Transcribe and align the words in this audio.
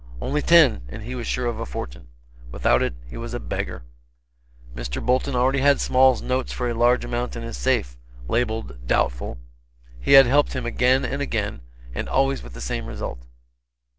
Only 0.19 0.41
ten, 0.41 0.81
and 0.87 1.03
he 1.03 1.13
was 1.13 1.27
sure 1.27 1.45
of 1.45 1.59
a 1.59 1.65
fortune. 1.67 2.07
Without 2.51 2.81
it 2.81 2.95
he 3.07 3.17
was 3.17 3.35
a 3.35 3.39
beggar. 3.39 3.83
Mr. 4.75 4.99
Bolton 4.99 5.33
had 5.33 5.39
already 5.39 5.77
Small's 5.77 6.23
notes 6.23 6.51
for 6.51 6.67
a 6.67 6.73
large 6.73 7.05
amount 7.05 7.35
in 7.35 7.43
his 7.43 7.55
safe, 7.55 7.99
labeled 8.27 8.87
"doubtful;" 8.87 9.37
he 9.99 10.13
had 10.13 10.25
helped 10.25 10.53
him 10.53 10.65
again 10.65 11.05
and 11.05 11.21
again, 11.21 11.61
and 11.93 12.09
always 12.09 12.41
with 12.41 12.53
the 12.53 12.61
same 12.61 12.87
result. 12.87 13.19